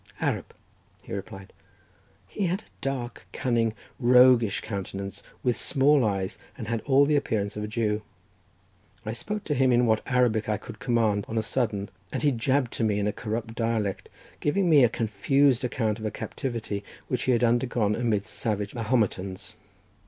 "Arap," 0.19 0.55
he 1.03 1.13
replied. 1.13 1.53
He 2.27 2.47
had 2.47 2.61
a 2.61 2.65
dark, 2.81 3.27
cunning, 3.33 3.73
roguish 3.99 4.59
countenance, 4.61 5.21
with 5.43 5.55
small 5.55 6.03
eyes, 6.03 6.39
and 6.57 6.67
had 6.67 6.81
all 6.87 7.05
the 7.05 7.15
appearance 7.15 7.55
of 7.55 7.63
a 7.63 7.67
Jew. 7.67 8.01
I 9.05 9.11
spoke 9.11 9.43
to 9.43 9.53
him 9.53 9.71
in 9.71 9.85
what 9.85 10.01
Arabic 10.07 10.49
I 10.49 10.57
could 10.57 10.79
command 10.79 11.23
on 11.27 11.37
a 11.37 11.43
sudden, 11.43 11.87
and 12.11 12.23
he 12.23 12.31
jabbered 12.31 12.71
to 12.71 12.83
me 12.83 12.97
in 12.97 13.05
a 13.05 13.13
corrupt 13.13 13.53
dialect, 13.53 14.09
giving 14.39 14.67
me 14.71 14.83
a 14.83 14.89
confused 14.89 15.63
account 15.63 15.99
of 15.99 16.05
a 16.05 16.09
captivity 16.09 16.83
which 17.07 17.25
he 17.25 17.31
had 17.33 17.43
undergone 17.43 17.93
amidst 17.95 18.33
savage 18.33 18.73
Mahometans. 18.73 19.55